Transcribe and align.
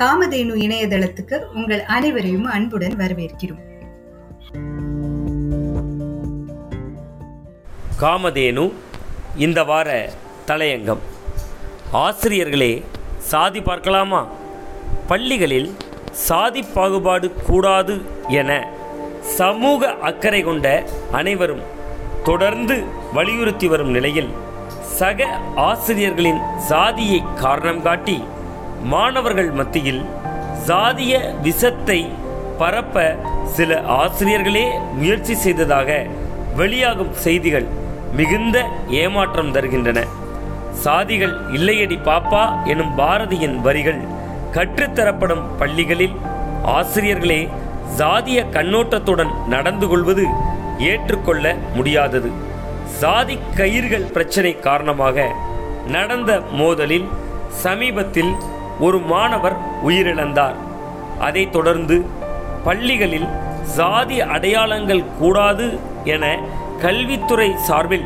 காமதேனு 0.00 0.54
இணையதளத்துக்கு 0.54 1.46
உங்கள் 1.54 1.82
அனைவரையும் 1.82 2.44
அன்புடன் 2.44 2.96
வரவேற்கிறோம். 2.96 3.62
காமதேனு 8.00 8.72
இந்த 9.36 9.64
வார 9.64 10.12
தலையங்கம். 10.46 10.98
ஆசிரியர்களே 11.92 12.84
சாதி 13.18 13.60
பார்க்கலாமா? 13.60 14.28
பள்ளிகளில் 15.06 15.74
சாதி 16.10 16.62
பாகுபாடு 16.62 17.32
கூடாது 17.32 18.00
என 18.28 18.68
சமூக 19.20 19.94
அக்கறை 19.94 20.42
கொண்ட 20.42 20.84
அனைவரும் 21.12 21.62
தொடர்ந்து 22.24 22.84
வலியுறுத்தி 23.12 23.68
வரும் 23.68 23.90
நிலையில் 23.90 24.28
சக 24.80 25.40
ஆசிரியர்களின் 25.56 26.40
சாதியை 26.58 27.22
காரணம் 27.34 27.82
காட்டி 27.82 28.22
மாணவர்கள் 28.82 29.50
மத்தியில் 29.50 30.02
சாதிய 30.66 31.40
விஷத்தை 31.42 32.06
பரப்ப 32.58 33.16
சில 33.44 33.80
ஆசிரியர்களே 33.82 34.66
முயற்சி 34.92 35.34
செய்ததாக 35.34 36.06
வெளியாகும் 36.56 37.12
செய்திகள் 37.12 37.66
மிகுந்த 38.12 38.64
ஏமாற்றம் 38.88 39.54
தருகின்றன. 39.54 39.98
சாதிகள் 40.84 41.34
இல்லையடி 41.52 41.98
பாப்பா 42.04 42.64
எனும் 42.64 42.92
பாரதியின் 42.98 43.60
வரிகள் 43.60 44.00
கற்றுத்தரப்படும் 44.52 45.44
பள்ளிகளில் 45.58 46.16
ஆசிரியர்களே 46.62 47.48
சாதிய 47.98 48.38
கண்ணோட்டத்துடன் 48.50 49.32
நடந்து 49.48 49.88
கொள்வது 49.88 50.26
ஏற்றுக்கொள்ள 50.78 51.54
முடியாதது. 51.74 52.30
சாதி 52.98 53.38
கயிர்கள் 53.56 54.10
பிரச்சனை 54.12 54.60
காரணமாக 54.60 55.26
நடந்த 55.86 56.40
மோதலில் 56.40 57.08
சமீபத்தில் 57.62 58.32
ஒரு 58.80 58.98
மாணவர் 58.98 59.56
உயிரிழந்தார். 59.86 60.54
அதைத் 61.18 61.52
தொடர்ந்து 61.52 62.06
பள்ளிகளில் 62.64 63.28
சாதி 63.62 64.20
அடையாளங்கள் 64.20 65.04
கூடாது 65.18 65.78
என 66.04 66.38
கல்வித்துறை 66.80 67.56
சார்பில் 67.56 68.04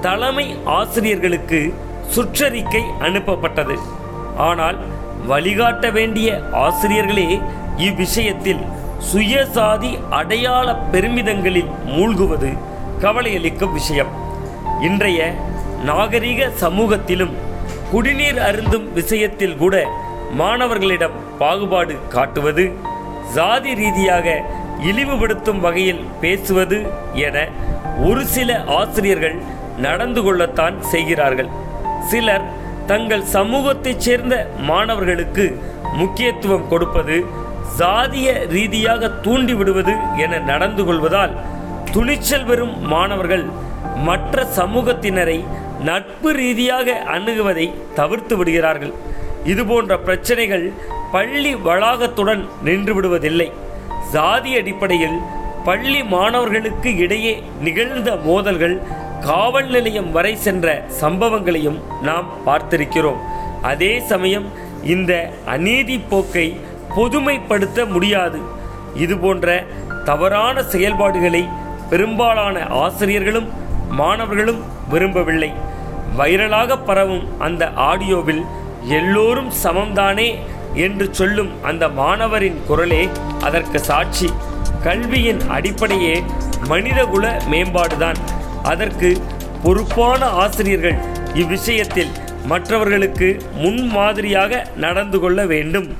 தலைமை 0.00 0.56
ஆசிரியர்களுக்கு 0.64 1.74
சுற்றறிக்கை 2.16 2.82
அனுப்பப்பட்டது. 3.00 3.78
ஆனால் 4.36 4.76
வழிகாட்ட 5.26 5.90
வேண்டிய 5.90 6.42
ஆசிரியர்களே 6.52 7.40
இவ்விஷயத்தில் 7.76 8.60
சுயசாதி 9.12 9.98
அடையாள 10.10 10.74
பெருமிதங்களில் 10.76 11.70
மூழ்குவது 11.86 12.58
கவலையளிக்கும் 13.00 13.72
விஷயம். 13.72 14.08
இன்றைய 14.82 15.34
நாகரிக 15.84 16.50
சமூகத்திலும் 16.50 17.48
குடிநீர் 17.90 18.38
அருந்தும் 18.38 18.92
விஷயத்தில் 18.92 19.56
கூட 19.56 19.86
மாணவர்களிடம் 20.38 21.16
பாகுபாடு 21.38 21.94
காட்டுவது 22.08 22.64
சாதி 23.34 23.74
ரீதியாக 23.74 24.26
இழிவுபடுத்தும் 24.90 25.60
வகையில் 25.60 26.02
பேசுவது 26.20 26.78
என 27.26 27.48
ஒரு 28.04 28.24
சில 28.26 28.64
ஆசிரியர்கள் 28.64 29.36
நடந்து 29.76 30.22
கொள்ளத்தான் 30.22 30.82
செய்கிறார்கள். 30.82 31.50
சிலர் 32.10 32.44
தங்கள் 32.86 33.24
சமூகத்தைச் 33.32 34.00
சேர்ந்த 34.00 34.34
மாணவர்களுக்கு 34.60 35.58
முக்கியத்துவம் 35.92 36.68
கொடுப்பது 36.68 37.24
சாதிய 37.78 38.46
ரீதியாக 38.46 39.10
தூண்டிவிடுவது 39.24 39.94
என 40.16 40.38
நடந்து 40.38 40.84
கொள்வதால் 40.84 41.36
துணிச்சல் 41.92 42.44
பெறும் 42.44 42.74
மாணவர்கள் 42.86 43.44
மற்ற 44.08 44.46
சமூகத்தினரை 44.56 45.44
நட்பு 45.82 46.30
ரீதியாக 46.32 46.92
அணுகுவதை 47.14 47.72
தவிர்த்து 47.94 48.36
விடுகிறார்கள். 48.36 48.92
இதுபோன்ற 49.44 49.98
பிரச்சனைகள் 49.98 50.72
பள்ளி 51.12 51.54
வளாகத்துடன் 51.54 52.48
நின்றுவிடுவதில்லை 52.64 53.52
சாதி 54.12 54.56
அடிப்படையில் 54.56 55.18
பள்ளி 55.64 56.02
மாணவர்களுக்கு 56.04 56.96
இடையே 56.96 57.42
நிகழ்ந்த 57.60 58.16
மோதல்கள் 58.16 58.82
காவல் 59.20 59.68
நிலையம் 59.68 60.12
வரை 60.12 60.36
சென்ற 60.36 60.84
சம்பவங்களையும் 61.00 61.80
நாம் 62.02 62.28
பார்த்திருக்கிறோம். 62.46 63.16
அதே 63.62 64.00
சமயம் 64.00 64.46
இந்த 64.84 65.32
அநீதி 65.46 65.98
போக்கை 65.98 66.60
பொதுமைப்படுத்த 66.96 67.84
முடியாது. 67.90 68.38
இதுபோன்ற 68.94 69.64
தவறான 70.04 70.62
செயல்பாடுகளை 70.62 71.48
பெரும்பாலான 71.90 72.66
ஆசிரியர்களும் 72.66 73.48
மாணவர்களும் 73.90 74.62
விரும்பவில்லை. 74.88 75.52
வைரலாக 76.18 76.78
பரவும் 76.84 77.40
அந்த 77.40 77.70
ஆடியோவில் 77.70 78.44
எல்லோரும் 78.84 79.52
சமம்தானே 79.62 80.38
என்று 80.74 81.14
சொல்லும் 81.14 81.64
அந்த 81.64 81.88
மாணவரின் 81.88 82.58
குரலே 82.66 83.08
அதற்கு 83.40 83.80
சாட்சி. 83.80 84.30
கல்வியின் 84.82 85.48
அடிப்படையே 85.48 86.22
மனிதகுல 86.66 87.42
மேம்பாடுதான். 87.50 88.14
அதற்கு 88.62 89.22
பொறுப்பான 89.62 90.26
ஆசிரியர்கள் 90.26 90.98
இவ்விஷயத்தில் 91.34 92.08
மற்றவர்களுக்கு 92.44 93.42
முன்மாதிரியாக 93.54 94.66
நடந்து 94.76 95.20
கொள்ள 95.20 95.46
வேண்டும். 95.46 95.96